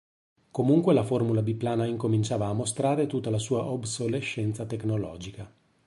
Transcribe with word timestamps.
Comunque 0.49 0.95
la 0.95 1.03
formula 1.03 1.43
biplana 1.43 1.85
incominciava 1.85 2.47
a 2.47 2.53
mostrare 2.53 3.05
tutta 3.05 3.29
la 3.29 3.37
sua 3.37 3.65
obsolescenza 3.65 4.65
tecnologica. 4.65 5.47